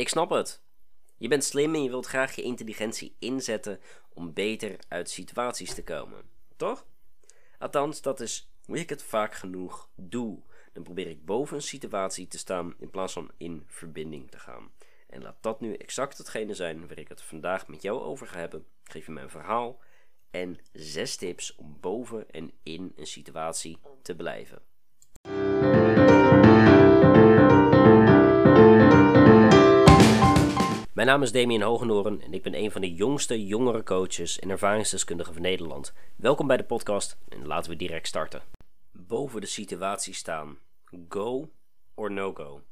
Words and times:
Ik 0.00 0.08
snap 0.08 0.30
het. 0.30 0.62
Je 1.16 1.28
bent 1.28 1.44
slim 1.44 1.74
en 1.74 1.82
je 1.82 1.88
wilt 1.88 2.06
graag 2.06 2.34
je 2.34 2.42
intelligentie 2.42 3.16
inzetten 3.18 3.80
om 4.14 4.32
beter 4.32 4.76
uit 4.88 5.10
situaties 5.10 5.74
te 5.74 5.84
komen. 5.84 6.22
Toch? 6.56 6.86
Althans, 7.58 8.02
dat 8.02 8.20
is 8.20 8.50
hoe 8.64 8.78
ik 8.78 8.88
het 8.88 9.02
vaak 9.02 9.34
genoeg 9.34 9.88
doe. 9.94 10.42
Dan 10.72 10.82
probeer 10.82 11.06
ik 11.06 11.24
boven 11.24 11.56
een 11.56 11.62
situatie 11.62 12.28
te 12.28 12.38
staan 12.38 12.74
in 12.78 12.90
plaats 12.90 13.12
van 13.12 13.30
in 13.36 13.64
verbinding 13.66 14.30
te 14.30 14.38
gaan. 14.38 14.72
En 15.08 15.22
laat 15.22 15.36
dat 15.42 15.60
nu 15.60 15.74
exact 15.74 16.18
hetgene 16.18 16.54
zijn 16.54 16.88
waar 16.88 16.98
ik 16.98 17.08
het 17.08 17.22
vandaag 17.22 17.68
met 17.68 17.82
jou 17.82 18.00
over 18.00 18.26
ga 18.26 18.38
hebben. 18.38 18.66
Ik 18.84 18.92
geef 18.92 19.06
je 19.06 19.12
mijn 19.12 19.30
verhaal 19.30 19.80
en 20.30 20.58
zes 20.72 21.16
tips 21.16 21.54
om 21.54 21.76
boven 21.80 22.30
en 22.30 22.52
in 22.62 22.92
een 22.96 23.06
situatie 23.06 23.78
te 24.02 24.16
blijven. 24.16 24.62
Mijn 31.00 31.12
naam 31.12 31.22
is 31.22 31.32
Damien 31.32 31.62
Hogenoren 31.62 32.20
en 32.20 32.32
ik 32.32 32.42
ben 32.42 32.54
een 32.54 32.70
van 32.70 32.80
de 32.80 32.94
jongste 32.94 33.46
jongere 33.46 33.82
coaches 33.82 34.38
en 34.38 34.50
ervaringsdeskundigen 34.50 35.32
van 35.32 35.42
Nederland. 35.42 35.92
Welkom 36.16 36.46
bij 36.46 36.56
de 36.56 36.64
podcast 36.64 37.18
en 37.28 37.46
laten 37.46 37.70
we 37.70 37.76
direct 37.76 38.06
starten. 38.06 38.42
Boven 38.90 39.40
de 39.40 39.46
situatie 39.46 40.14
staan. 40.14 40.58
Go 41.08 41.52
or 41.94 42.10
no 42.10 42.32
go. 42.32 42.62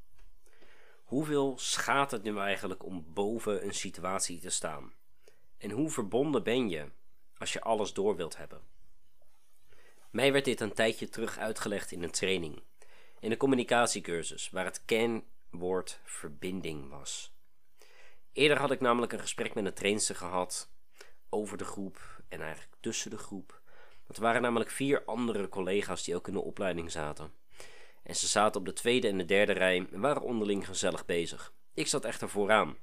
Hoeveel 1.04 1.58
schaadt 1.58 2.10
het 2.10 2.22
nu 2.22 2.38
eigenlijk 2.38 2.84
om 2.84 3.06
boven 3.14 3.64
een 3.64 3.74
situatie 3.74 4.40
te 4.40 4.50
staan? 4.50 4.92
En 5.58 5.70
hoe 5.70 5.90
verbonden 5.90 6.42
ben 6.42 6.68
je 6.68 6.90
als 7.38 7.52
je 7.52 7.60
alles 7.60 7.92
door 7.92 8.16
wilt 8.16 8.36
hebben? 8.36 8.60
Mij 10.10 10.32
werd 10.32 10.44
dit 10.44 10.60
een 10.60 10.72
tijdje 10.72 11.08
terug 11.08 11.38
uitgelegd 11.38 11.92
in 11.92 12.02
een 12.02 12.10
training, 12.10 12.62
in 13.20 13.30
een 13.30 13.36
communicatiecursus, 13.36 14.50
waar 14.50 14.64
het 14.64 14.84
kernwoord 14.84 16.00
verbinding 16.04 16.88
was. 16.88 17.36
Eerder 18.32 18.58
had 18.58 18.70
ik 18.70 18.80
namelijk 18.80 19.12
een 19.12 19.20
gesprek 19.20 19.54
met 19.54 19.64
een 19.64 19.74
trainster 19.74 20.14
gehad 20.14 20.70
over 21.28 21.58
de 21.58 21.64
groep 21.64 22.22
en 22.28 22.40
eigenlijk 22.40 22.76
tussen 22.80 23.10
de 23.10 23.18
groep. 23.18 23.60
Het 24.06 24.18
waren 24.18 24.42
namelijk 24.42 24.70
vier 24.70 25.04
andere 25.04 25.48
collega's 25.48 26.04
die 26.04 26.14
ook 26.14 26.28
in 26.28 26.34
de 26.34 26.40
opleiding 26.40 26.90
zaten. 26.90 27.32
En 28.02 28.16
ze 28.16 28.26
zaten 28.26 28.60
op 28.60 28.66
de 28.66 28.72
tweede 28.72 29.08
en 29.08 29.18
de 29.18 29.24
derde 29.24 29.52
rij 29.52 29.86
en 29.92 30.00
waren 30.00 30.22
onderling 30.22 30.66
gezellig 30.66 31.06
bezig. 31.06 31.52
Ik 31.74 31.86
zat 31.86 32.04
echter 32.04 32.28
vooraan, 32.28 32.76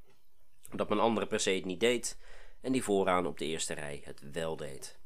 omdat 0.72 0.90
mijn 0.90 1.02
andere 1.02 1.26
per 1.26 1.40
se 1.40 1.50
het 1.50 1.66
niet 1.66 1.80
deed 1.80 2.18
en 2.62 2.72
die 2.72 2.84
vooraan 2.84 3.26
op 3.26 3.38
de 3.38 3.46
eerste 3.46 3.74
rij 3.74 4.02
het 4.04 4.32
wel 4.32 4.56
deed. 4.56 4.98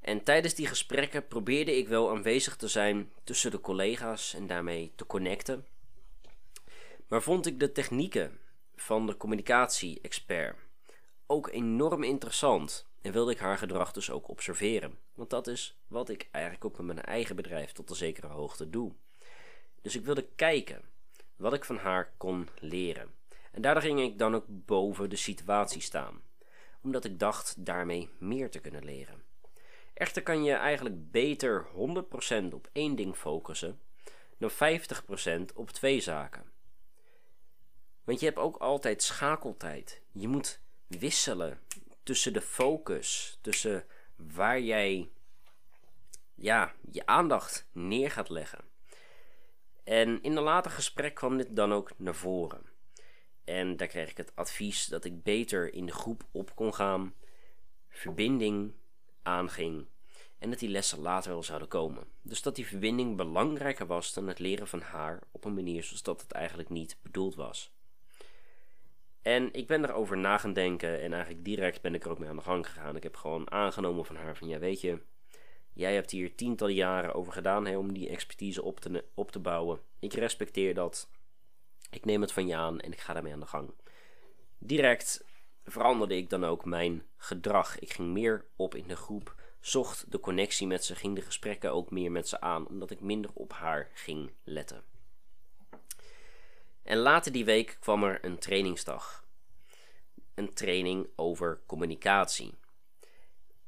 En 0.00 0.22
tijdens 0.22 0.54
die 0.54 0.66
gesprekken 0.66 1.26
probeerde 1.26 1.76
ik 1.76 1.88
wel 1.88 2.10
aanwezig 2.10 2.56
te 2.56 2.68
zijn 2.68 3.12
tussen 3.24 3.50
de 3.50 3.60
collega's 3.60 4.34
en 4.34 4.46
daarmee 4.46 4.92
te 4.94 5.06
connecten. 5.06 5.66
Maar 7.08 7.22
vond 7.22 7.46
ik 7.46 7.60
de 7.60 7.72
technieken 7.72 8.38
van 8.80 9.06
de 9.06 9.16
communicatie-expert 9.16 10.56
ook 11.30 11.48
enorm 11.48 12.02
interessant 12.02 12.86
en 13.02 13.12
wilde 13.12 13.32
ik 13.32 13.38
haar 13.38 13.58
gedrag 13.58 13.92
dus 13.92 14.10
ook 14.10 14.28
observeren. 14.28 14.98
Want 15.14 15.30
dat 15.30 15.46
is 15.46 15.78
wat 15.86 16.08
ik 16.08 16.28
eigenlijk 16.30 16.64
ook 16.64 16.76
met 16.76 16.86
mijn 16.86 17.02
eigen 17.02 17.36
bedrijf 17.36 17.72
tot 17.72 17.90
een 17.90 17.96
zekere 17.96 18.26
hoogte 18.26 18.70
doe. 18.70 18.92
Dus 19.82 19.96
ik 19.96 20.04
wilde 20.04 20.28
kijken 20.36 20.82
wat 21.36 21.52
ik 21.52 21.64
van 21.64 21.76
haar 21.76 22.12
kon 22.16 22.48
leren. 22.58 23.14
En 23.52 23.62
daardoor 23.62 23.82
ging 23.82 24.00
ik 24.00 24.18
dan 24.18 24.34
ook 24.34 24.44
boven 24.48 25.10
de 25.10 25.16
situatie 25.16 25.80
staan, 25.80 26.22
omdat 26.82 27.04
ik 27.04 27.18
dacht 27.18 27.64
daarmee 27.64 28.08
meer 28.18 28.50
te 28.50 28.58
kunnen 28.58 28.84
leren. 28.84 29.22
Echter 29.94 30.22
kan 30.22 30.44
je 30.44 30.52
eigenlijk 30.52 31.10
beter 31.10 31.66
100% 31.66 32.52
op 32.52 32.68
één 32.72 32.96
ding 32.96 33.16
focussen 33.16 33.80
dan 34.38 34.50
50% 34.50 35.54
op 35.54 35.70
twee 35.70 36.00
zaken. 36.00 36.57
Want 38.08 38.20
je 38.20 38.26
hebt 38.26 38.38
ook 38.38 38.56
altijd 38.56 39.02
schakeltijd. 39.02 40.02
Je 40.12 40.28
moet 40.28 40.60
wisselen 40.86 41.60
tussen 42.02 42.32
de 42.32 42.40
focus, 42.40 43.38
tussen 43.40 43.84
waar 44.16 44.60
jij 44.60 45.10
ja, 46.34 46.74
je 46.90 47.06
aandacht 47.06 47.68
neer 47.72 48.10
gaat 48.10 48.28
leggen. 48.28 48.64
En 49.84 50.22
in 50.22 50.36
een 50.36 50.42
later 50.42 50.70
gesprek 50.70 51.14
kwam 51.14 51.36
dit 51.36 51.56
dan 51.56 51.72
ook 51.72 51.90
naar 51.96 52.14
voren. 52.14 52.62
En 53.44 53.76
daar 53.76 53.88
kreeg 53.88 54.10
ik 54.10 54.16
het 54.16 54.32
advies 54.34 54.86
dat 54.86 55.04
ik 55.04 55.22
beter 55.22 55.74
in 55.74 55.86
de 55.86 55.92
groep 55.92 56.26
op 56.30 56.54
kon 56.54 56.74
gaan, 56.74 57.14
verbinding 57.88 58.72
aanging 59.22 59.86
en 60.38 60.50
dat 60.50 60.58
die 60.58 60.68
lessen 60.68 60.98
later 60.98 61.30
wel 61.30 61.42
zouden 61.42 61.68
komen. 61.68 62.04
Dus 62.22 62.42
dat 62.42 62.56
die 62.56 62.66
verbinding 62.66 63.16
belangrijker 63.16 63.86
was 63.86 64.12
dan 64.12 64.28
het 64.28 64.38
leren 64.38 64.68
van 64.68 64.80
haar 64.80 65.22
op 65.30 65.44
een 65.44 65.54
manier 65.54 65.82
zoals 65.84 66.02
dat 66.02 66.20
het 66.20 66.32
eigenlijk 66.32 66.68
niet 66.68 66.96
bedoeld 67.02 67.34
was. 67.34 67.76
En 69.22 69.52
ik 69.52 69.66
ben 69.66 69.84
erover 69.84 70.16
na 70.18 70.38
gaan 70.38 70.52
denken 70.52 71.00
en 71.00 71.12
eigenlijk 71.12 71.44
direct 71.44 71.82
ben 71.82 71.94
ik 71.94 72.04
er 72.04 72.10
ook 72.10 72.18
mee 72.18 72.28
aan 72.28 72.36
de 72.36 72.42
gang 72.42 72.66
gegaan. 72.66 72.96
Ik 72.96 73.02
heb 73.02 73.16
gewoon 73.16 73.50
aangenomen 73.50 74.04
van 74.04 74.16
haar 74.16 74.36
van 74.36 74.48
ja 74.48 74.58
weet 74.58 74.80
je, 74.80 75.00
jij 75.72 75.94
hebt 75.94 76.10
hier 76.10 76.34
tientallen 76.34 76.74
jaren 76.74 77.14
over 77.14 77.32
gedaan 77.32 77.66
hè, 77.66 77.76
om 77.76 77.92
die 77.92 78.08
expertise 78.08 78.62
op 78.62 78.80
te, 78.80 79.04
op 79.14 79.30
te 79.30 79.38
bouwen. 79.38 79.80
Ik 79.98 80.12
respecteer 80.12 80.74
dat. 80.74 81.10
Ik 81.90 82.04
neem 82.04 82.20
het 82.20 82.32
van 82.32 82.46
je 82.46 82.56
aan 82.56 82.80
en 82.80 82.92
ik 82.92 83.00
ga 83.00 83.12
daarmee 83.12 83.32
aan 83.32 83.40
de 83.40 83.46
gang. 83.46 83.70
Direct 84.58 85.24
veranderde 85.64 86.16
ik 86.16 86.30
dan 86.30 86.44
ook 86.44 86.64
mijn 86.64 87.02
gedrag. 87.16 87.78
Ik 87.78 87.92
ging 87.92 88.08
meer 88.08 88.44
op 88.56 88.74
in 88.74 88.88
de 88.88 88.96
groep, 88.96 89.34
zocht 89.60 90.12
de 90.12 90.20
connectie 90.20 90.66
met 90.66 90.84
ze, 90.84 90.94
ging 90.94 91.14
de 91.14 91.22
gesprekken 91.22 91.72
ook 91.72 91.90
meer 91.90 92.12
met 92.12 92.28
ze 92.28 92.40
aan, 92.40 92.68
omdat 92.68 92.90
ik 92.90 93.00
minder 93.00 93.30
op 93.34 93.52
haar 93.52 93.90
ging 93.94 94.30
letten. 94.44 94.84
En 96.88 96.98
later 96.98 97.32
die 97.32 97.44
week 97.44 97.76
kwam 97.80 98.04
er 98.04 98.24
een 98.24 98.38
trainingsdag. 98.38 99.24
Een 100.34 100.54
training 100.54 101.08
over 101.16 101.60
communicatie. 101.66 102.54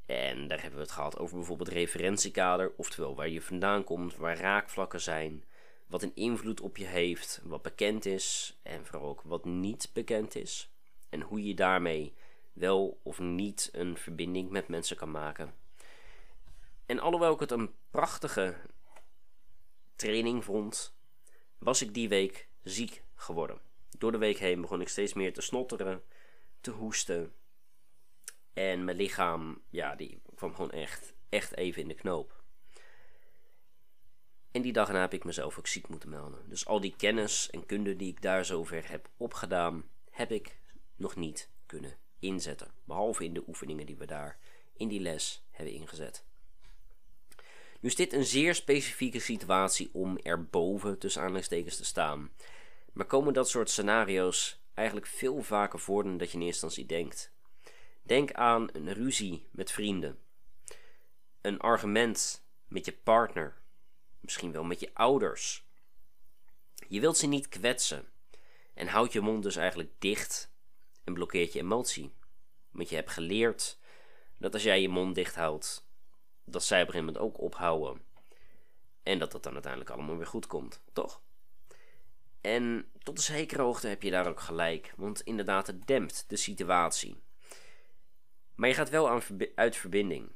En 0.06 0.48
daar 0.48 0.60
hebben 0.60 0.78
we 0.78 0.84
het 0.84 0.94
gehad 0.94 1.18
over 1.18 1.36
bijvoorbeeld 1.36 1.68
referentiekader, 1.68 2.72
oftewel 2.76 3.14
waar 3.14 3.28
je 3.28 3.42
vandaan 3.42 3.84
komt, 3.84 4.16
waar 4.16 4.38
raakvlakken 4.38 5.00
zijn, 5.00 5.44
wat 5.86 6.02
een 6.02 6.14
invloed 6.14 6.60
op 6.60 6.76
je 6.76 6.84
heeft, 6.84 7.40
wat 7.44 7.62
bekend 7.62 8.06
is 8.06 8.58
en 8.62 8.86
vooral 8.86 9.08
ook 9.08 9.22
wat 9.22 9.44
niet 9.44 9.90
bekend 9.92 10.34
is. 10.34 10.70
En 11.08 11.20
hoe 11.20 11.44
je 11.44 11.54
daarmee 11.54 12.14
wel 12.52 13.00
of 13.02 13.18
niet 13.18 13.68
een 13.72 13.96
verbinding 13.96 14.50
met 14.50 14.68
mensen 14.68 14.96
kan 14.96 15.10
maken. 15.10 15.54
En 16.86 16.98
alhoewel 16.98 17.34
ik 17.34 17.40
het 17.40 17.50
een 17.50 17.74
prachtige 17.90 18.56
training 19.96 20.44
vond, 20.44 20.94
was 21.58 21.82
ik 21.82 21.94
die 21.94 22.08
week 22.08 22.48
ziek 22.62 23.02
geworden. 23.14 23.60
Door 23.98 24.12
de 24.12 24.18
week 24.18 24.38
heen 24.38 24.60
begon 24.60 24.80
ik 24.80 24.88
steeds 24.88 25.12
meer 25.12 25.32
te 25.32 25.40
snotteren, 25.40 26.02
te 26.60 26.70
hoesten. 26.70 27.32
En 28.52 28.84
mijn 28.84 28.96
lichaam, 28.96 29.62
ja, 29.70 29.94
die 29.94 30.22
kwam 30.34 30.54
gewoon 30.54 30.70
echt, 30.70 31.14
echt 31.28 31.56
even 31.56 31.82
in 31.82 31.88
de 31.88 31.94
knoop. 31.94 32.42
En 34.50 34.62
die 34.62 34.72
dag 34.72 34.88
erna 34.88 35.00
heb 35.00 35.12
ik 35.12 35.24
mezelf 35.24 35.58
ook 35.58 35.66
ziek 35.66 35.88
moeten 35.88 36.08
melden. 36.08 36.48
Dus 36.48 36.66
al 36.66 36.80
die 36.80 36.94
kennis 36.96 37.50
en 37.50 37.66
kunde 37.66 37.96
die 37.96 38.08
ik 38.08 38.22
daar 38.22 38.44
zover 38.44 38.88
heb 38.88 39.08
opgedaan, 39.16 39.84
heb 40.10 40.30
ik 40.30 40.60
nog 40.96 41.16
niet 41.16 41.50
kunnen 41.66 41.96
inzetten. 42.18 42.70
Behalve 42.84 43.24
in 43.24 43.34
de 43.34 43.44
oefeningen 43.46 43.86
die 43.86 43.96
we 43.96 44.06
daar 44.06 44.38
in 44.76 44.88
die 44.88 45.00
les 45.00 45.46
hebben 45.50 45.74
ingezet. 45.74 46.24
Nu 47.80 47.88
is 47.88 47.94
dit 47.94 48.12
een 48.12 48.24
zeer 48.24 48.54
specifieke 48.54 49.18
situatie 49.18 49.90
om 49.92 50.18
erboven 50.18 50.98
tussen 50.98 51.22
aanleidingstekens 51.22 51.76
te 51.76 51.84
staan. 51.84 52.30
Maar 52.92 53.06
komen 53.06 53.32
dat 53.32 53.48
soort 53.48 53.70
scenario's 53.70 54.60
eigenlijk 54.74 55.06
veel 55.06 55.42
vaker 55.42 55.78
voor 55.78 56.04
dan 56.04 56.16
dat 56.16 56.30
je 56.30 56.38
in 56.38 56.44
eerste 56.44 56.64
instantie 56.64 56.96
denkt. 56.96 57.32
Denk 58.02 58.32
aan 58.32 58.68
een 58.72 58.92
ruzie 58.92 59.46
met 59.50 59.70
vrienden. 59.70 60.18
Een 61.40 61.60
argument 61.60 62.44
met 62.68 62.84
je 62.84 62.92
partner. 62.92 63.60
Misschien 64.20 64.52
wel 64.52 64.64
met 64.64 64.80
je 64.80 64.90
ouders. 64.94 65.64
Je 66.88 67.00
wilt 67.00 67.16
ze 67.16 67.26
niet 67.26 67.48
kwetsen. 67.48 68.08
En 68.74 68.86
houdt 68.86 69.12
je 69.12 69.20
mond 69.20 69.42
dus 69.42 69.56
eigenlijk 69.56 69.90
dicht 69.98 70.50
en 71.04 71.14
blokkeert 71.14 71.52
je 71.52 71.58
emotie. 71.58 72.12
Want 72.70 72.88
je 72.88 72.94
hebt 72.94 73.10
geleerd 73.10 73.78
dat 74.38 74.52
als 74.52 74.62
jij 74.62 74.80
je 74.80 74.88
mond 74.88 75.14
dicht 75.14 75.34
houdt, 75.34 75.89
dat 76.52 76.64
zij 76.64 76.82
op 76.82 76.86
een 76.86 76.92
gegeven 76.92 77.12
moment 77.12 77.32
ook 77.32 77.40
ophouden. 77.40 78.02
En 79.02 79.18
dat 79.18 79.32
dat 79.32 79.42
dan 79.42 79.52
uiteindelijk 79.52 79.92
allemaal 79.92 80.16
weer 80.16 80.26
goed 80.26 80.46
komt, 80.46 80.82
toch? 80.92 81.20
En 82.40 82.90
tot 83.02 83.16
een 83.16 83.24
zekere 83.24 83.62
hoogte 83.62 83.88
heb 83.88 84.02
je 84.02 84.10
daar 84.10 84.28
ook 84.28 84.40
gelijk, 84.40 84.92
want 84.96 85.20
inderdaad, 85.20 85.66
het 85.66 85.86
dempt 85.86 86.24
de 86.28 86.36
situatie. 86.36 87.22
Maar 88.54 88.68
je 88.68 88.74
gaat 88.74 88.90
wel 88.90 89.10
aan 89.10 89.22
uit 89.54 89.76
verbinding. 89.76 90.32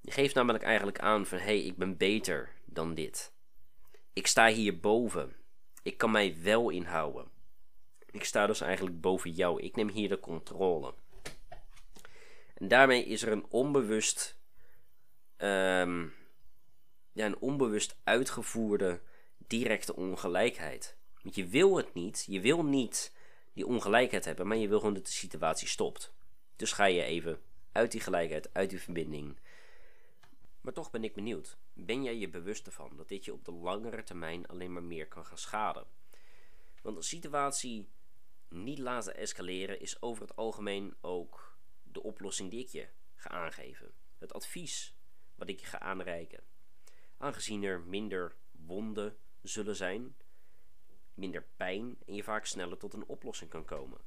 Je 0.00 0.10
geeft 0.10 0.34
namelijk 0.34 0.64
eigenlijk 0.64 0.98
aan 0.98 1.26
van 1.26 1.38
hé, 1.38 1.44
hey, 1.44 1.60
ik 1.60 1.76
ben 1.76 1.96
beter 1.96 2.52
dan 2.64 2.94
dit. 2.94 3.32
Ik 4.12 4.26
sta 4.26 4.48
hierboven. 4.48 5.36
Ik 5.82 5.98
kan 5.98 6.10
mij 6.10 6.36
wel 6.42 6.70
inhouden. 6.70 7.30
Ik 8.10 8.24
sta 8.24 8.46
dus 8.46 8.60
eigenlijk 8.60 9.00
boven 9.00 9.30
jou. 9.30 9.62
Ik 9.62 9.76
neem 9.76 9.88
hier 9.88 10.08
de 10.08 10.20
controle. 10.20 10.94
En 12.54 12.68
daarmee 12.68 13.04
is 13.04 13.22
er 13.22 13.32
een 13.32 13.46
onbewust, 13.48 14.39
um, 15.42 16.14
ja, 17.12 17.26
een 17.26 17.38
onbewust 17.38 17.96
uitgevoerde 18.04 19.00
directe 19.46 19.96
ongelijkheid. 19.96 20.96
Want 21.22 21.34
je 21.34 21.46
wil 21.46 21.76
het 21.76 21.94
niet. 21.94 22.24
Je 22.28 22.40
wil 22.40 22.64
niet 22.64 23.14
die 23.52 23.66
ongelijkheid 23.66 24.24
hebben, 24.24 24.46
maar 24.46 24.56
je 24.56 24.68
wil 24.68 24.78
gewoon 24.78 24.94
dat 24.94 25.06
de 25.06 25.12
situatie 25.12 25.68
stopt. 25.68 26.12
Dus 26.56 26.72
ga 26.72 26.84
je 26.84 27.02
even 27.02 27.40
uit 27.72 27.92
die 27.92 28.00
gelijkheid, 28.00 28.54
uit 28.54 28.70
die 28.70 28.80
verbinding. 28.80 29.38
Maar 30.60 30.72
toch 30.72 30.90
ben 30.90 31.04
ik 31.04 31.14
benieuwd. 31.14 31.56
Ben 31.72 32.02
jij 32.02 32.16
je 32.16 32.28
bewust 32.28 32.66
ervan 32.66 32.96
dat 32.96 33.08
dit 33.08 33.24
je 33.24 33.32
op 33.32 33.44
de 33.44 33.52
langere 33.52 34.02
termijn 34.02 34.46
alleen 34.46 34.72
maar 34.72 34.82
meer 34.82 35.08
kan 35.08 35.26
gaan 35.26 35.38
schaden? 35.38 35.86
Want 36.82 36.96
een 36.96 37.02
situatie 37.02 37.88
niet 38.48 38.78
laten 38.78 39.16
escaleren 39.16 39.80
is 39.80 40.02
over 40.02 40.22
het 40.22 40.36
algemeen 40.36 40.94
ook 41.00 41.58
de 41.82 42.02
oplossing 42.02 42.50
die 42.50 42.60
ik 42.60 42.68
je 42.68 42.88
ga 43.14 43.30
aangeven. 43.30 43.92
Het 44.18 44.32
advies 44.32 44.94
wat 45.40 45.48
ik 45.48 45.60
je 45.60 45.66
ga 45.66 45.78
aanreiken. 45.78 46.42
Aangezien 47.16 47.62
er 47.62 47.80
minder 47.80 48.36
wonden 48.50 49.16
zullen 49.42 49.76
zijn, 49.76 50.16
minder 51.14 51.46
pijn 51.56 51.96
en 52.06 52.14
je 52.14 52.22
vaak 52.22 52.46
sneller 52.46 52.78
tot 52.78 52.94
een 52.94 53.06
oplossing 53.06 53.50
kan 53.50 53.64
komen. 53.64 54.00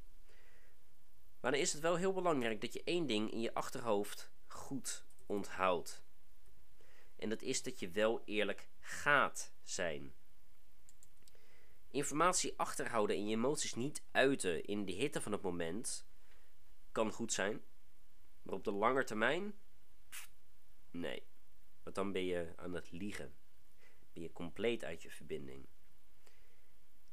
Maar 1.40 1.50
dan 1.50 1.60
is 1.60 1.72
het 1.72 1.82
wel 1.82 1.96
heel 1.96 2.12
belangrijk 2.12 2.60
dat 2.60 2.72
je 2.72 2.84
één 2.84 3.06
ding 3.06 3.30
in 3.30 3.40
je 3.40 3.54
achterhoofd 3.54 4.30
goed 4.46 5.04
onthoudt. 5.26 6.02
En 7.16 7.28
dat 7.28 7.42
is 7.42 7.62
dat 7.62 7.78
je 7.80 7.90
wel 7.90 8.22
eerlijk 8.24 8.68
gaat 8.80 9.52
zijn. 9.62 10.14
Informatie 11.90 12.54
achterhouden 12.56 13.16
en 13.16 13.26
je 13.26 13.36
emoties 13.36 13.74
niet 13.74 14.02
uiten 14.10 14.64
in 14.64 14.84
de 14.84 14.92
hitte 14.92 15.20
van 15.20 15.32
het 15.32 15.42
moment 15.42 16.06
kan 16.92 17.12
goed 17.12 17.32
zijn. 17.32 17.62
Maar 18.42 18.54
op 18.54 18.64
de 18.64 18.72
lange 18.72 19.04
termijn, 19.04 19.54
nee. 20.94 21.26
Want 21.82 21.96
dan 21.96 22.12
ben 22.12 22.24
je 22.24 22.52
aan 22.56 22.74
het 22.74 22.90
liegen. 22.90 23.34
Ben 24.12 24.22
je 24.22 24.32
compleet 24.32 24.84
uit 24.84 25.02
je 25.02 25.10
verbinding. 25.10 25.66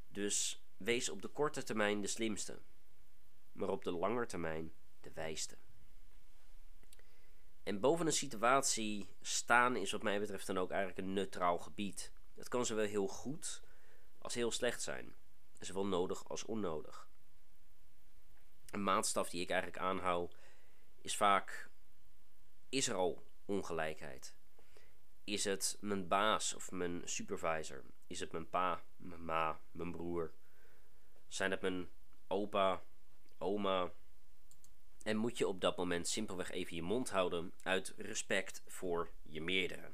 Dus 0.08 0.66
wees 0.78 1.10
op 1.10 1.22
de 1.22 1.28
korte 1.28 1.64
termijn 1.64 2.02
de 2.02 2.08
slimste, 2.08 2.62
maar 3.52 3.70
op 3.70 3.84
de 3.84 3.92
lange 3.92 4.26
termijn 4.26 4.74
de 5.02 5.12
wijste. 5.14 5.58
En 7.64 7.80
boven 7.80 8.06
een 8.06 8.14
situatie 8.14 9.10
staan 9.22 9.76
is 9.76 9.92
wat 9.92 10.04
mij 10.04 10.20
betreft 10.20 10.48
dan 10.48 10.58
ook 10.58 10.72
eigenlijk 10.72 11.08
een 11.08 11.14
neutraal 11.14 11.58
gebied. 11.58 12.12
Het 12.36 12.48
kan 12.48 12.66
zowel 12.66 12.86
heel 12.86 13.08
goed 13.08 13.64
als 14.18 14.34
heel 14.34 14.52
slecht 14.52 14.82
zijn. 14.82 15.16
Zowel 15.60 15.86
nodig 15.86 16.30
als 16.30 16.44
onnodig. 16.44 17.10
Een 18.72 18.84
maatstaf 18.84 19.30
die 19.30 19.42
ik 19.42 19.50
eigenlijk 19.50 19.82
aanhoud 19.82 20.38
is 21.02 21.18
vaak: 21.18 21.70
is 22.70 22.88
er 22.88 22.96
al 22.96 23.24
ongelijkheid? 23.46 24.34
Is 25.24 25.44
het 25.44 25.78
mijn 25.80 26.08
baas 26.08 26.54
of 26.54 26.72
mijn 26.72 27.02
supervisor? 27.06 27.84
Is 28.08 28.20
het 28.20 28.32
mijn 28.32 28.50
pa, 28.50 28.84
mijn 28.96 29.26
ma, 29.26 29.60
mijn 29.72 29.92
broer? 29.92 30.34
Zijn 31.28 31.52
het 31.52 31.62
mijn 31.62 31.90
opa, 32.28 32.84
oma? 33.38 33.92
En 35.04 35.18
moet 35.18 35.38
je 35.38 35.48
op 35.48 35.62
dat 35.62 35.78
moment 35.78 36.08
simpelweg 36.08 36.52
even 36.52 36.76
je 36.76 36.82
mond 36.82 37.10
houden 37.10 37.54
uit 37.62 37.94
respect 37.98 38.62
voor 38.66 39.12
je 39.22 39.42
meerdere. 39.42 39.92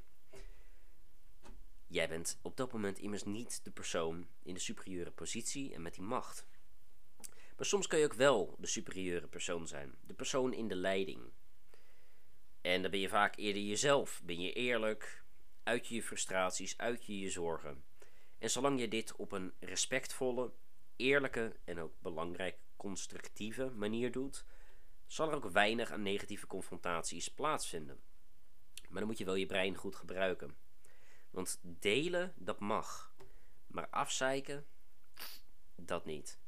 Jij 1.86 2.08
bent 2.08 2.38
op 2.42 2.56
dat 2.56 2.72
moment 2.72 2.98
immers 2.98 3.24
niet 3.24 3.64
de 3.64 3.70
persoon 3.70 4.28
in 4.42 4.54
de 4.54 4.60
superieure 4.60 5.10
positie 5.10 5.74
en 5.74 5.82
met 5.82 5.94
die 5.94 6.02
macht. 6.02 6.46
Maar 7.56 7.66
soms 7.66 7.86
kan 7.86 7.98
je 7.98 8.04
ook 8.04 8.12
wel 8.12 8.54
de 8.58 8.66
superieure 8.66 9.26
persoon 9.26 9.66
zijn, 9.66 9.94
de 10.06 10.14
persoon 10.14 10.52
in 10.52 10.68
de 10.68 10.74
leiding. 10.74 11.32
En 12.60 12.82
dan 12.82 12.90
ben 12.90 13.00
je 13.00 13.08
vaak 13.08 13.36
eerder 13.36 13.62
jezelf. 13.62 14.20
Ben 14.24 14.40
je 14.40 14.52
eerlijk, 14.52 15.24
uit 15.62 15.86
je 15.86 16.02
frustraties, 16.02 16.78
uit 16.78 17.04
je 17.04 17.18
je 17.18 17.30
zorgen. 17.30 17.84
En 18.38 18.50
zolang 18.50 18.80
je 18.80 18.88
dit 18.88 19.16
op 19.16 19.32
een 19.32 19.52
respectvolle, 19.60 20.52
eerlijke 20.96 21.56
en 21.64 21.78
ook 21.78 21.92
belangrijk 21.98 22.58
constructieve 22.76 23.70
manier 23.70 24.12
doet, 24.12 24.44
zal 25.06 25.28
er 25.28 25.34
ook 25.34 25.50
weinig 25.50 25.90
aan 25.90 26.02
negatieve 26.02 26.46
confrontaties 26.46 27.28
plaatsvinden. 27.28 28.00
Maar 28.88 28.98
dan 28.98 29.08
moet 29.08 29.18
je 29.18 29.24
wel 29.24 29.34
je 29.34 29.46
brein 29.46 29.74
goed 29.74 29.96
gebruiken. 29.96 30.56
Want 31.30 31.60
delen, 31.62 32.32
dat 32.36 32.60
mag. 32.60 33.12
Maar 33.66 33.88
afzeiken, 33.88 34.66
dat 35.76 36.04
niet. 36.04 36.38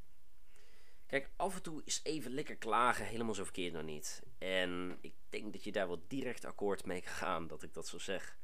Kijk, 1.10 1.30
af 1.36 1.54
en 1.54 1.62
toe 1.62 1.82
is 1.84 2.00
even 2.02 2.30
lekker 2.30 2.56
klagen 2.56 3.04
helemaal 3.04 3.34
zo 3.34 3.44
verkeerd 3.44 3.72
nog 3.72 3.82
niet. 3.82 4.22
En 4.38 4.98
ik 5.00 5.14
denk 5.28 5.52
dat 5.52 5.64
je 5.64 5.72
daar 5.72 5.86
wel 5.86 6.04
direct 6.08 6.44
akkoord 6.44 6.84
mee 6.84 7.00
kan 7.00 7.12
gaan 7.12 7.46
dat 7.46 7.62
ik 7.62 7.74
dat 7.74 7.86
zo 7.86 7.98
zeg. 7.98 8.38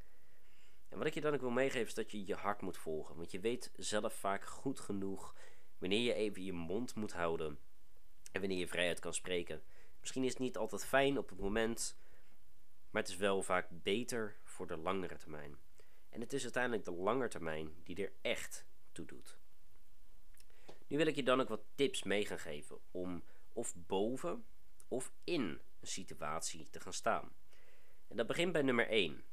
En 0.88 0.98
wat 0.98 1.06
ik 1.06 1.14
je 1.14 1.20
dan 1.20 1.34
ook 1.34 1.40
wil 1.40 1.50
meegeven 1.50 1.86
is 1.86 1.94
dat 1.94 2.10
je 2.10 2.26
je 2.26 2.34
hart 2.34 2.60
moet 2.60 2.76
volgen. 2.76 3.16
Want 3.16 3.30
je 3.30 3.40
weet 3.40 3.70
zelf 3.76 4.14
vaak 4.14 4.44
goed 4.44 4.80
genoeg 4.80 5.34
wanneer 5.78 6.00
je 6.00 6.14
even 6.14 6.44
je 6.44 6.52
mond 6.52 6.94
moet 6.94 7.12
houden. 7.12 7.58
En 8.32 8.40
wanneer 8.40 8.58
je 8.58 8.68
vrijheid 8.68 9.00
kan 9.00 9.14
spreken. 9.14 9.62
Misschien 10.00 10.24
is 10.24 10.30
het 10.30 10.38
niet 10.38 10.56
altijd 10.56 10.84
fijn 10.84 11.18
op 11.18 11.28
het 11.28 11.40
moment. 11.40 11.96
Maar 12.90 13.02
het 13.02 13.10
is 13.10 13.16
wel 13.16 13.42
vaak 13.42 13.68
beter 13.70 14.36
voor 14.44 14.66
de 14.66 14.76
langere 14.76 15.16
termijn. 15.16 15.56
En 16.08 16.20
het 16.20 16.32
is 16.32 16.42
uiteindelijk 16.42 16.84
de 16.84 16.92
lange 16.92 17.28
termijn 17.28 17.74
die 17.84 17.96
er 17.96 18.12
echt 18.22 18.66
toe 18.92 19.06
doet. 19.06 19.38
Nu 20.86 20.96
wil 20.96 21.06
ik 21.06 21.14
je 21.14 21.22
dan 21.22 21.40
ook 21.40 21.48
wat 21.48 21.64
tips 21.74 22.02
mee 22.02 22.26
gaan 22.26 22.38
geven 22.38 22.78
om 22.90 23.24
of 23.52 23.74
boven 23.74 24.44
of 24.88 25.12
in 25.24 25.42
een 25.80 25.86
situatie 25.86 26.70
te 26.70 26.80
gaan 26.80 26.92
staan. 26.92 27.32
En 28.08 28.16
dat 28.16 28.26
begint 28.26 28.52
bij 28.52 28.62
nummer 28.62 28.88
1. 28.88 29.24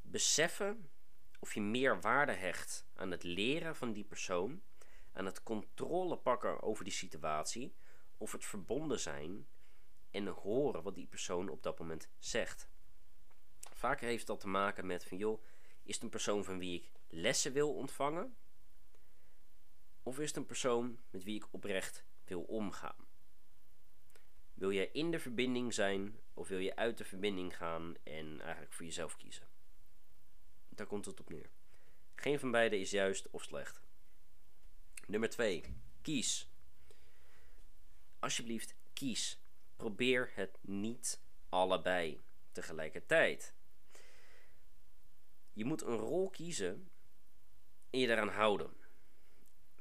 Beseffen 0.00 0.90
of 1.38 1.54
je 1.54 1.60
meer 1.60 2.00
waarde 2.00 2.32
hecht 2.32 2.86
aan 2.94 3.10
het 3.10 3.22
leren 3.22 3.76
van 3.76 3.92
die 3.92 4.04
persoon, 4.04 4.62
aan 5.12 5.26
het 5.26 5.42
controle 5.42 6.16
pakken 6.16 6.62
over 6.62 6.84
die 6.84 6.92
situatie, 6.92 7.74
of 8.16 8.32
het 8.32 8.44
verbonden 8.44 9.00
zijn 9.00 9.46
en 10.10 10.26
horen 10.26 10.82
wat 10.82 10.94
die 10.94 11.06
persoon 11.06 11.48
op 11.48 11.62
dat 11.62 11.78
moment 11.78 12.08
zegt. 12.18 12.68
Vaak 13.72 14.00
heeft 14.00 14.26
dat 14.26 14.40
te 14.40 14.48
maken 14.48 14.86
met 14.86 15.04
van 15.04 15.18
joh, 15.18 15.42
is 15.82 15.94
het 15.94 16.02
een 16.02 16.10
persoon 16.10 16.44
van 16.44 16.58
wie 16.58 16.80
ik 16.80 16.90
lessen 17.08 17.52
wil 17.52 17.74
ontvangen? 17.74 18.36
Of 20.02 20.18
is 20.18 20.28
het 20.28 20.36
een 20.36 20.46
persoon 20.46 20.98
met 21.10 21.24
wie 21.24 21.36
ik 21.36 21.46
oprecht 21.50 22.04
wil 22.24 22.42
omgaan? 22.42 23.06
Wil 24.54 24.72
jij 24.72 24.90
in 24.92 25.10
de 25.10 25.18
verbinding 25.18 25.74
zijn 25.74 26.18
of 26.34 26.48
wil 26.48 26.58
je 26.58 26.76
uit 26.76 26.98
de 26.98 27.04
verbinding 27.04 27.56
gaan 27.56 27.94
en 28.02 28.40
eigenlijk 28.40 28.72
voor 28.72 28.84
jezelf 28.84 29.16
kiezen? 29.16 29.48
Daar 30.68 30.86
komt 30.86 31.04
het 31.04 31.20
op 31.20 31.30
neer. 31.30 31.50
Geen 32.14 32.38
van 32.38 32.50
beide 32.50 32.78
is 32.78 32.90
juist 32.90 33.30
of 33.30 33.42
slecht. 33.42 33.80
Nummer 35.06 35.30
2. 35.30 35.62
Kies. 36.02 36.48
Alsjeblieft, 38.18 38.74
kies. 38.92 39.38
Probeer 39.76 40.30
het 40.34 40.58
niet 40.60 41.20
allebei 41.48 42.20
tegelijkertijd. 42.52 43.54
Je 45.52 45.64
moet 45.64 45.82
een 45.82 45.96
rol 45.96 46.30
kiezen 46.30 46.90
en 47.90 47.98
je 47.98 48.06
daaraan 48.06 48.28
houden. 48.28 48.81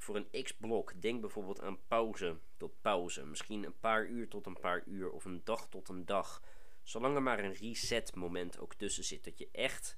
Voor 0.02 0.16
een 0.16 0.44
x-blok, 0.44 1.02
denk 1.02 1.22
bijvoorbeeld 1.22 1.62
aan 1.62 1.80
pauze 1.88 2.38
tot 2.58 2.82
pauze. 2.82 3.26
Misschien 3.26 3.64
een 3.64 3.80
paar 3.80 4.08
uur 4.08 4.28
tot 4.28 4.46
een 4.46 4.60
paar 4.60 4.84
uur 4.86 5.12
of 5.12 5.26
een 5.26 5.42
dag 5.44 5.70
tot 5.70 5.90
een 5.90 6.06
dag. 6.06 6.44
Zolang 6.84 7.16
er 7.16 7.22
maar 7.22 7.40
een 7.40 7.54
reset 7.54 8.16
moment 8.16 8.60
ook 8.60 8.74
tussen 8.74 9.04
zit. 9.04 9.24
Dat 9.24 9.38
je 9.38 9.50
echt 9.52 9.98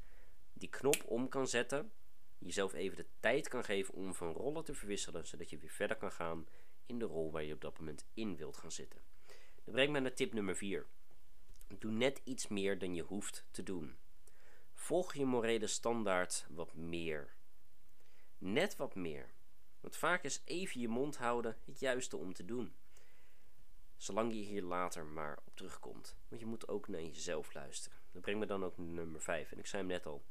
die 0.54 0.70
knop 0.70 1.04
om 1.06 1.30
kan 1.30 1.48
zetten. 1.48 1.92
Jezelf 2.38 2.74
even 2.74 2.98
de 2.98 3.06
tijd 3.20 3.48
kan 3.48 3.64
geven 3.64 3.94
om 3.94 4.14
van 4.14 4.32
rollen 4.32 4.64
te 4.64 4.74
verwisselen. 4.74 5.28
Zodat 5.28 5.50
je 5.50 5.58
weer 5.58 5.70
verder 5.70 5.98
kan 5.98 6.12
gaan 6.12 6.48
in 6.86 7.00
de 7.00 7.06
rol 7.06 7.32
waar 7.32 7.44
je 7.44 7.54
op 7.54 7.62
dat 7.62 7.80
moment 7.80 8.06
in 8.14 8.36
wilt 8.36 8.58
gaan 8.58 8.72
zitten. 8.72 9.02
Dat 9.64 9.74
brengt 9.74 9.92
mij 9.92 10.02
naar 10.02 10.14
tip 10.14 10.34
nummer 10.34 10.56
4. 10.56 10.86
Doe 11.80 11.92
net 11.92 12.22
iets 12.24 12.48
meer 12.48 12.80
dan 12.80 12.96
je 12.96 13.04
hoeft 13.04 13.46
te 13.52 13.64
doen. 13.64 13.96
Volg 14.74 15.14
je 15.14 15.26
morele 15.26 15.68
standaard 15.68 16.46
wat 16.50 16.74
meer. 16.74 17.36
Net 18.38 18.76
wat 18.76 18.96
meer. 18.96 19.33
Want 19.84 19.96
vaak 19.96 20.24
is 20.24 20.42
even 20.46 20.82
je 20.82 20.88
mond 20.88 21.18
houden 21.18 21.58
het 21.66 21.80
juiste 21.80 22.18
om 22.18 22.34
te 22.34 22.46
doen. 22.46 22.74
Zolang 23.98 24.34
je 24.34 24.40
hier 24.40 24.62
later 24.62 25.06
maar 25.06 25.40
op 25.46 25.56
terugkomt. 25.56 26.16
Want 26.28 26.42
je 26.42 26.48
moet 26.48 26.68
ook 26.68 26.88
naar 26.88 27.02
jezelf 27.02 27.54
luisteren. 27.54 27.98
Dat 28.12 28.22
brengt 28.22 28.40
me 28.40 28.46
dan 28.46 28.64
ook 28.64 28.78
nummer 28.78 29.22
5. 29.22 29.52
En 29.52 29.60
ik 29.60 29.68
zei 29.68 29.82
hem 29.82 29.92
net 29.92 30.06
al. 30.06 30.24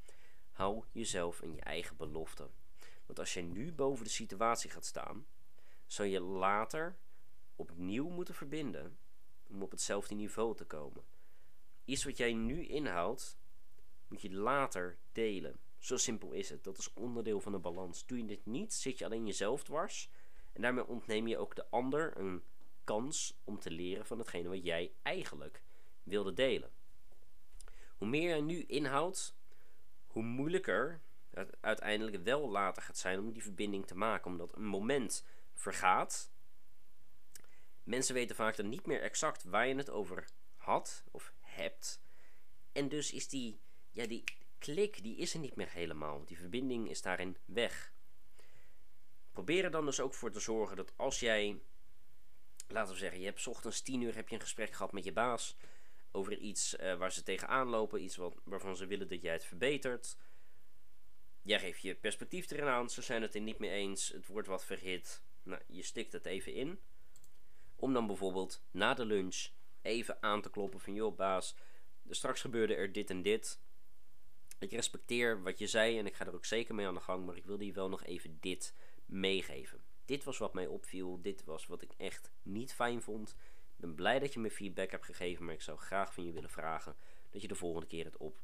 Hou 0.52 0.84
jezelf 0.92 1.42
en 1.42 1.54
je 1.54 1.60
eigen 1.60 1.96
belofte. 1.96 2.50
Want 3.06 3.18
als 3.18 3.34
je 3.34 3.42
nu 3.42 3.72
boven 3.72 4.04
de 4.04 4.10
situatie 4.10 4.70
gaat 4.70 4.84
staan, 4.84 5.26
zal 5.86 6.04
je 6.04 6.20
later 6.20 6.96
opnieuw 7.56 8.08
moeten 8.08 8.34
verbinden 8.34 8.98
om 9.48 9.62
op 9.62 9.70
hetzelfde 9.70 10.14
niveau 10.14 10.56
te 10.56 10.64
komen. 10.64 11.04
Iets 11.84 12.04
wat 12.04 12.16
jij 12.16 12.32
nu 12.32 12.66
inhoudt, 12.66 13.38
moet 14.08 14.22
je 14.22 14.32
later 14.32 14.98
delen. 15.12 15.60
Zo 15.82 15.96
simpel 15.96 16.32
is 16.32 16.48
het. 16.48 16.64
Dat 16.64 16.78
is 16.78 16.92
onderdeel 16.92 17.40
van 17.40 17.52
de 17.52 17.58
balans. 17.58 18.06
Doe 18.06 18.18
je 18.18 18.24
dit 18.24 18.46
niet, 18.46 18.74
zit 18.74 18.98
je 18.98 19.04
alleen 19.04 19.26
jezelf 19.26 19.64
dwars. 19.64 20.10
En 20.52 20.62
daarmee 20.62 20.86
ontneem 20.86 21.28
je 21.28 21.38
ook 21.38 21.56
de 21.56 21.70
ander 21.70 22.16
een 22.16 22.42
kans 22.84 23.40
om 23.44 23.58
te 23.58 23.70
leren 23.70 24.06
van 24.06 24.18
hetgene 24.18 24.48
wat 24.48 24.64
jij 24.64 24.92
eigenlijk 25.02 25.62
wilde 26.02 26.32
delen. 26.32 26.70
Hoe 27.96 28.08
meer 28.08 28.36
je 28.36 28.42
nu 28.42 28.62
inhoudt, 28.62 29.36
hoe 30.06 30.22
moeilijker 30.22 31.00
het 31.30 31.56
uiteindelijk 31.60 32.24
wel 32.24 32.50
later 32.50 32.82
gaat 32.82 32.98
zijn 32.98 33.18
om 33.18 33.32
die 33.32 33.42
verbinding 33.42 33.86
te 33.86 33.96
maken. 33.96 34.30
Omdat 34.30 34.56
een 34.56 34.64
moment 34.64 35.24
vergaat 35.54 36.32
Mensen 37.82 38.14
weten 38.14 38.36
vaak 38.36 38.56
dan 38.56 38.68
niet 38.68 38.86
meer 38.86 39.02
exact 39.02 39.44
waar 39.44 39.68
je 39.68 39.74
het 39.74 39.90
over 39.90 40.28
had 40.56 41.04
of 41.10 41.32
hebt. 41.40 42.02
En 42.72 42.88
dus 42.88 43.12
is 43.12 43.28
die, 43.28 43.60
ja, 43.90 44.06
die 44.06 44.24
klik, 44.62 45.02
die 45.02 45.16
is 45.16 45.34
er 45.34 45.40
niet 45.40 45.56
meer 45.56 45.70
helemaal. 45.70 46.24
Die 46.24 46.38
verbinding 46.38 46.90
is 46.90 47.02
daarin 47.02 47.36
weg. 47.44 47.92
Probeer 49.32 49.64
er 49.64 49.70
dan 49.70 49.84
dus 49.84 50.00
ook 50.00 50.14
voor 50.14 50.30
te 50.30 50.40
zorgen 50.40 50.76
dat 50.76 50.92
als 50.96 51.20
jij, 51.20 51.60
laten 52.68 52.92
we 52.92 52.98
zeggen, 52.98 53.20
je 53.20 53.24
hebt 53.24 53.46
ochtends 53.46 53.82
10 53.82 54.00
uur 54.00 54.14
heb 54.14 54.28
je 54.28 54.34
een 54.34 54.40
gesprek 54.40 54.72
gehad 54.72 54.92
met 54.92 55.04
je 55.04 55.12
baas 55.12 55.56
over 56.10 56.38
iets 56.38 56.76
uh, 56.76 56.94
waar 56.94 57.12
ze 57.12 57.22
tegenaan 57.22 57.68
lopen, 57.68 58.02
iets 58.02 58.16
wat, 58.16 58.34
waarvan 58.44 58.76
ze 58.76 58.86
willen 58.86 59.08
dat 59.08 59.22
jij 59.22 59.32
het 59.32 59.44
verbetert. 59.44 60.16
Jij 61.42 61.58
geeft 61.58 61.82
je 61.82 61.94
perspectief 61.94 62.50
erin 62.50 62.68
aan, 62.68 62.90
ze 62.90 63.02
zijn 63.02 63.22
het 63.22 63.34
er 63.34 63.40
niet 63.40 63.58
mee 63.58 63.70
eens, 63.70 64.08
het 64.08 64.26
wordt 64.26 64.48
wat 64.48 64.64
verhit. 64.64 65.22
Nou, 65.42 65.62
je 65.66 65.82
stikt 65.82 66.12
het 66.12 66.26
even 66.26 66.54
in. 66.54 66.80
Om 67.76 67.92
dan 67.92 68.06
bijvoorbeeld 68.06 68.62
na 68.70 68.94
de 68.94 69.04
lunch 69.04 69.48
even 69.82 70.22
aan 70.22 70.42
te 70.42 70.50
kloppen 70.50 70.80
van 70.80 70.94
joh 70.94 71.16
baas, 71.16 71.56
straks 72.10 72.40
gebeurde 72.40 72.74
er 72.74 72.92
dit 72.92 73.10
en 73.10 73.22
dit. 73.22 73.60
Ik 74.62 74.70
respecteer 74.70 75.42
wat 75.42 75.58
je 75.58 75.66
zei 75.66 75.98
en 75.98 76.06
ik 76.06 76.14
ga 76.14 76.26
er 76.26 76.34
ook 76.34 76.44
zeker 76.44 76.74
mee 76.74 76.86
aan 76.86 76.94
de 76.94 77.00
gang, 77.00 77.26
maar 77.26 77.36
ik 77.36 77.44
wilde 77.44 77.66
je 77.66 77.72
wel 77.72 77.88
nog 77.88 78.04
even 78.04 78.38
dit 78.40 78.74
meegeven. 79.06 79.80
Dit 80.04 80.24
was 80.24 80.38
wat 80.38 80.54
mij 80.54 80.66
opviel, 80.66 81.20
dit 81.22 81.44
was 81.44 81.66
wat 81.66 81.82
ik 81.82 81.92
echt 81.96 82.30
niet 82.42 82.74
fijn 82.74 83.02
vond. 83.02 83.30
Ik 83.74 83.76
ben 83.76 83.94
blij 83.94 84.18
dat 84.18 84.32
je 84.32 84.40
me 84.40 84.50
feedback 84.50 84.90
hebt 84.90 85.04
gegeven, 85.04 85.44
maar 85.44 85.54
ik 85.54 85.62
zou 85.62 85.78
graag 85.78 86.14
van 86.14 86.24
je 86.24 86.32
willen 86.32 86.50
vragen 86.50 86.96
dat 87.30 87.42
je 87.42 87.48
de 87.48 87.54
volgende 87.54 87.86
keer 87.86 88.04
het 88.04 88.16
op 88.16 88.40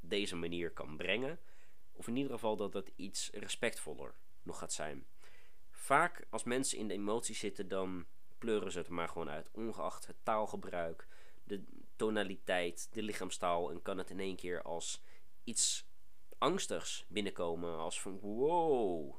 deze 0.00 0.36
manier 0.36 0.70
kan 0.70 0.96
brengen. 0.96 1.38
Of 1.92 2.08
in 2.08 2.16
ieder 2.16 2.32
geval 2.32 2.56
dat 2.56 2.72
het 2.72 2.92
iets 2.96 3.30
respectvoller 3.30 4.14
nog 4.42 4.58
gaat 4.58 4.72
zijn. 4.72 5.06
Vaak 5.70 6.26
als 6.30 6.44
mensen 6.44 6.78
in 6.78 6.88
de 6.88 6.94
emotie 6.94 7.34
zitten, 7.34 7.68
dan 7.68 8.06
pleuren 8.38 8.72
ze 8.72 8.78
het 8.78 8.88
maar 8.88 9.08
gewoon 9.08 9.30
uit. 9.30 9.48
Ongeacht 9.52 10.06
het 10.06 10.16
taalgebruik, 10.22 11.06
de 11.44 11.64
tonaliteit, 11.96 12.88
de 12.92 13.02
lichaamstaal. 13.02 13.70
En 13.70 13.82
kan 13.82 13.98
het 13.98 14.10
in 14.10 14.20
één 14.20 14.36
keer 14.36 14.62
als 14.62 15.02
iets 15.44 15.86
angstigs 16.38 17.04
binnenkomen. 17.08 17.78
Als 17.78 18.00
van 18.00 18.18
wow, 18.18 19.14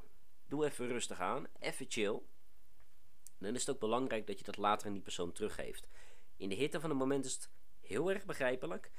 doe 0.47 0.65
even 0.65 0.87
rustig 0.87 1.19
aan, 1.19 1.47
even 1.59 1.85
chill. 1.89 2.21
dan 3.37 3.55
is 3.55 3.65
het 3.65 3.75
ook 3.75 3.79
belangrijk 3.79 4.27
dat 4.27 4.37
je 4.37 4.45
dat 4.45 4.57
later 4.57 4.87
aan 4.87 4.93
die 4.93 5.01
persoon 5.01 5.31
teruggeeft. 5.31 5.87
In 6.37 6.49
de 6.49 6.55
hitte 6.55 6.79
van 6.79 6.89
het 6.89 6.99
moment 6.99 7.25
is 7.25 7.33
het 7.33 7.49
heel 7.81 8.11
erg 8.11 8.25
begrijpelijk. 8.25 8.91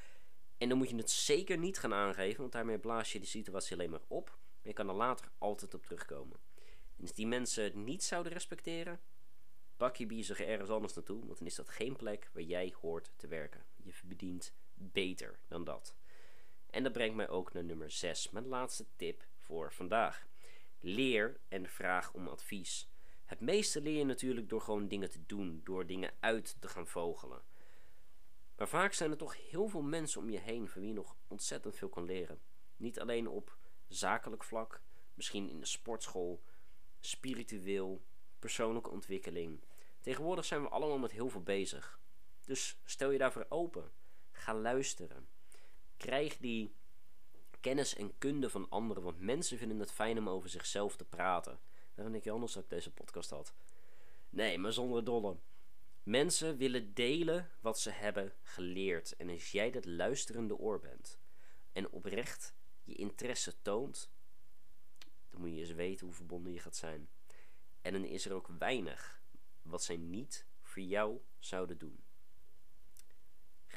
En 0.59 0.68
dan 0.68 0.78
moet 0.78 0.90
je 0.90 0.97
het 0.97 1.11
zeker 1.11 1.59
niet 1.59 1.78
gaan 1.78 1.95
aangeven, 1.95 2.40
want 2.40 2.52
daarmee 2.52 2.78
blaas 2.78 3.12
je 3.12 3.21
de 3.21 3.26
situatie 3.26 3.76
alleen 3.76 3.90
maar 3.90 4.04
op. 4.06 4.28
Maar 4.28 4.68
je 4.68 4.73
kan 4.73 4.88
er 4.88 4.95
later 4.95 5.30
altijd 5.38 5.75
op 5.75 5.83
terugkomen. 5.83 6.38
En 6.97 7.02
als 7.02 7.12
die 7.12 7.26
mensen 7.26 7.64
het 7.64 7.75
niet 7.75 8.04
zouden 8.04 8.33
respecteren, 8.33 9.00
pak 9.76 9.97
je 9.97 10.23
zich 10.23 10.40
ergens 10.40 10.71
anders 10.71 10.95
naartoe, 10.95 11.26
want 11.26 11.38
dan 11.38 11.47
is 11.47 11.54
dat 11.54 11.68
geen 11.68 11.97
plek 11.97 12.30
waar 12.33 12.42
jij 12.42 12.75
hoort 12.80 13.12
te 13.16 13.26
werken. 13.26 13.64
Je 13.76 13.92
verdient 13.92 14.54
beter 14.75 15.38
dan 15.49 15.64
dat. 15.64 15.95
En 16.76 16.83
dat 16.83 16.92
brengt 16.92 17.16
mij 17.16 17.28
ook 17.28 17.52
naar 17.52 17.64
nummer 17.64 17.90
6, 17.90 18.30
mijn 18.30 18.47
laatste 18.47 18.87
tip 18.97 19.26
voor 19.38 19.73
vandaag. 19.73 20.26
Leer 20.80 21.40
en 21.49 21.68
vraag 21.68 22.12
om 22.12 22.28
advies. 22.28 22.88
Het 23.25 23.40
meeste 23.40 23.80
leer 23.80 23.99
je 23.99 24.04
natuurlijk 24.04 24.49
door 24.49 24.61
gewoon 24.61 24.88
dingen 24.88 25.11
te 25.11 25.26
doen, 25.26 25.61
door 25.64 25.87
dingen 25.87 26.11
uit 26.21 26.56
te 26.61 26.68
gaan 26.68 26.87
vogelen. 26.87 27.42
Maar 28.56 28.68
vaak 28.68 28.92
zijn 28.92 29.11
er 29.11 29.16
toch 29.16 29.50
heel 29.50 29.68
veel 29.68 29.83
mensen 29.83 30.21
om 30.21 30.30
je 30.30 30.38
heen 30.38 30.68
van 30.68 30.80
wie 30.80 30.90
je 30.90 30.97
nog 30.97 31.16
ontzettend 31.28 31.76
veel 31.76 31.88
kan 31.88 32.04
leren. 32.04 32.40
Niet 32.76 33.00
alleen 33.00 33.28
op 33.28 33.56
zakelijk 33.88 34.45
vlak, 34.45 34.80
misschien 35.14 35.49
in 35.49 35.61
de 35.61 35.66
sportschool, 35.66 36.42
spiritueel, 37.00 38.02
persoonlijke 38.38 38.90
ontwikkeling. 38.90 39.64
Tegenwoordig 40.00 40.45
zijn 40.45 40.62
we 40.62 40.68
allemaal 40.68 40.99
met 40.99 41.12
heel 41.12 41.28
veel 41.28 41.42
bezig. 41.42 42.00
Dus 42.45 42.80
stel 42.85 43.11
je 43.11 43.18
daarvoor 43.18 43.47
open. 43.49 43.92
Ga 44.30 44.54
luisteren. 44.54 45.35
Krijg 45.96 46.36
die 46.36 46.74
kennis 47.60 47.94
en 47.94 48.18
kunde 48.18 48.50
van 48.50 48.68
anderen, 48.68 49.02
want 49.02 49.20
mensen 49.20 49.58
vinden 49.58 49.78
het 49.78 49.92
fijn 49.92 50.18
om 50.18 50.28
over 50.28 50.48
zichzelf 50.48 50.96
te 50.96 51.04
praten. 51.04 51.58
Daarom 51.94 52.12
denk 52.12 52.24
je 52.24 52.30
anders 52.30 52.52
dat 52.52 52.62
ik 52.62 52.70
deze 52.70 52.90
podcast 52.90 53.30
had. 53.30 53.54
Nee, 54.30 54.58
maar 54.58 54.72
zonder 54.72 55.04
dolle. 55.04 55.36
Mensen 56.02 56.56
willen 56.56 56.94
delen 56.94 57.50
wat 57.60 57.80
ze 57.80 57.90
hebben 57.90 58.32
geleerd. 58.42 59.16
En 59.16 59.30
als 59.30 59.50
jij 59.50 59.70
dat 59.70 59.84
luisterende 59.84 60.56
oor 60.56 60.80
bent 60.80 61.18
en 61.72 61.90
oprecht 61.90 62.54
je 62.84 62.94
interesse 62.94 63.62
toont, 63.62 64.10
dan 65.30 65.40
moet 65.40 65.50
je 65.50 65.60
eens 65.60 65.72
weten 65.72 66.06
hoe 66.06 66.14
verbonden 66.14 66.52
je 66.52 66.58
gaat 66.58 66.76
zijn. 66.76 67.08
En 67.82 67.92
dan 67.92 68.04
is 68.04 68.26
er 68.26 68.32
ook 68.32 68.48
weinig 68.58 69.20
wat 69.62 69.82
zij 69.82 69.96
niet 69.96 70.46
voor 70.60 70.82
jou 70.82 71.20
zouden 71.38 71.78
doen. 71.78 72.04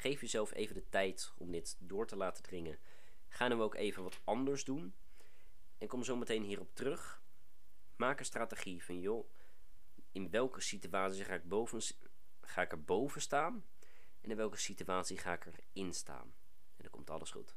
Geef 0.00 0.20
jezelf 0.20 0.54
even 0.54 0.74
de 0.74 0.88
tijd 0.88 1.32
om 1.36 1.50
dit 1.50 1.76
door 1.78 2.06
te 2.06 2.16
laten 2.16 2.42
dringen. 2.42 2.78
Ga 3.28 3.48
nu 3.48 3.54
ook 3.54 3.74
even 3.74 4.02
wat 4.02 4.20
anders 4.24 4.64
doen. 4.64 4.94
En 5.78 5.88
kom 5.88 6.04
zo 6.04 6.16
meteen 6.16 6.42
hierop 6.42 6.74
terug. 6.74 7.22
Maak 7.96 8.18
een 8.18 8.24
strategie 8.24 8.84
van 8.84 9.00
joh, 9.00 9.30
in 10.12 10.30
welke 10.30 10.60
situatie 10.60 11.24
ga 11.24 11.34
ik, 11.34 11.48
boven, 11.48 11.82
ga 12.40 12.62
ik 12.62 12.72
er 12.72 12.84
boven 12.84 13.20
staan? 13.20 13.64
En 14.20 14.30
in 14.30 14.36
welke 14.36 14.56
situatie 14.56 15.18
ga 15.18 15.32
ik 15.32 15.46
erin 15.46 15.94
staan? 15.94 16.34
En 16.76 16.82
dan 16.82 16.90
komt 16.90 17.10
alles 17.10 17.30
goed. 17.30 17.56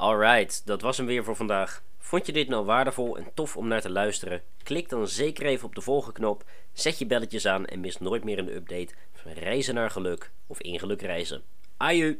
Alright, 0.00 0.62
dat 0.64 0.80
was 0.80 0.96
hem 0.96 1.06
weer 1.06 1.24
voor 1.24 1.36
vandaag. 1.36 1.82
Vond 1.98 2.26
je 2.26 2.32
dit 2.32 2.48
nou 2.48 2.64
waardevol 2.64 3.16
en 3.16 3.30
tof 3.34 3.56
om 3.56 3.68
naar 3.68 3.80
te 3.80 3.90
luisteren? 3.90 4.42
Klik 4.62 4.88
dan 4.88 5.08
zeker 5.08 5.46
even 5.46 5.66
op 5.66 5.74
de 5.74 5.80
volgende 5.80 6.18
knop, 6.18 6.44
zet 6.72 6.98
je 6.98 7.06
belletjes 7.06 7.46
aan 7.46 7.66
en 7.66 7.80
mis 7.80 7.98
nooit 7.98 8.24
meer 8.24 8.38
een 8.38 8.54
update 8.54 8.94
van 9.12 9.32
reizen 9.32 9.74
naar 9.74 9.90
geluk 9.90 10.30
of 10.46 10.60
in 10.60 10.78
geluk 10.78 11.02
reizen. 11.02 11.42
Aju! 11.76 12.16